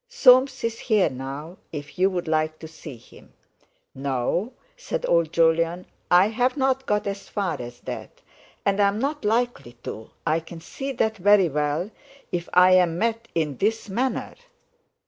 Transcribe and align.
Soames 0.09 0.63
is 0.63 0.79
here 0.79 1.11
now 1.11 1.57
if 1.71 1.99
you'd 1.99 2.27
like 2.27 2.57
to 2.57 2.67
see 2.67 2.97
him." 2.97 3.33
"No," 3.93 4.51
said 4.75 5.05
old 5.07 5.31
Jolyon, 5.31 5.85
"I 6.09 6.29
haven't 6.29 6.87
got 6.87 7.05
as 7.05 7.29
far 7.29 7.61
as 7.61 7.81
that; 7.81 8.21
and 8.65 8.79
I'm 8.79 8.97
not 8.97 9.23
likely 9.23 9.73
to, 9.83 10.09
I 10.25 10.39
can 10.39 10.59
see 10.59 10.91
that 10.93 11.17
very 11.17 11.49
well 11.49 11.91
if 12.31 12.49
I'm 12.51 12.97
met 12.97 13.27
in 13.35 13.57
this 13.57 13.89
manner!" 13.89 14.33